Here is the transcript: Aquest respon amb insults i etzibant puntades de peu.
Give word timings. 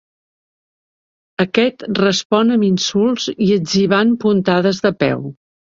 Aquest 1.45 1.85
respon 2.01 2.57
amb 2.57 2.67
insults 2.71 3.31
i 3.49 3.55
etzibant 3.61 4.19
puntades 4.27 4.87
de 4.89 4.99
peu. 5.07 5.29